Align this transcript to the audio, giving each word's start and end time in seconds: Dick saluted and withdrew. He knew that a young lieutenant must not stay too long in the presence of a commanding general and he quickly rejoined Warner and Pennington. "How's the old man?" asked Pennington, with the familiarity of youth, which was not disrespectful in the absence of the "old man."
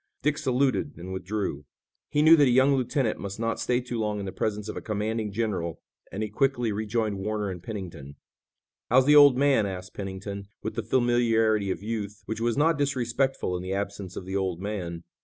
Dick 0.23 0.39
saluted 0.39 0.97
and 0.97 1.13
withdrew. 1.13 1.63
He 2.09 2.23
knew 2.23 2.35
that 2.37 2.47
a 2.47 2.49
young 2.49 2.73
lieutenant 2.75 3.19
must 3.19 3.39
not 3.39 3.59
stay 3.59 3.79
too 3.81 3.99
long 3.99 4.17
in 4.19 4.25
the 4.25 4.31
presence 4.31 4.67
of 4.67 4.75
a 4.75 4.81
commanding 4.81 5.31
general 5.31 5.79
and 6.11 6.23
he 6.23 6.29
quickly 6.31 6.71
rejoined 6.71 7.19
Warner 7.19 7.51
and 7.51 7.61
Pennington. 7.61 8.15
"How's 8.89 9.05
the 9.05 9.15
old 9.15 9.37
man?" 9.37 9.67
asked 9.67 9.93
Pennington, 9.93 10.47
with 10.63 10.73
the 10.73 10.81
familiarity 10.81 11.69
of 11.69 11.83
youth, 11.83 12.23
which 12.25 12.41
was 12.41 12.57
not 12.57 12.79
disrespectful 12.79 13.55
in 13.55 13.61
the 13.61 13.73
absence 13.73 14.15
of 14.15 14.25
the 14.25 14.35
"old 14.35 14.59
man." 14.59 15.03